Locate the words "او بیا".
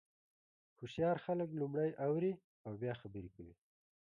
2.65-2.93